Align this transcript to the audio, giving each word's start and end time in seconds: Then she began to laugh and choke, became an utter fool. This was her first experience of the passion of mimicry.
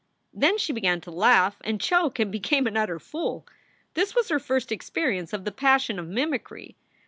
Then 0.33 0.57
she 0.57 0.73
began 0.73 0.99
to 1.01 1.11
laugh 1.11 1.61
and 1.63 1.79
choke, 1.79 2.15
became 2.15 2.65
an 2.65 2.75
utter 2.75 2.97
fool. 2.97 3.45
This 3.93 4.15
was 4.15 4.29
her 4.29 4.39
first 4.39 4.71
experience 4.71 5.31
of 5.31 5.45
the 5.45 5.51
passion 5.51 5.99
of 5.99 6.07
mimicry. 6.07 6.75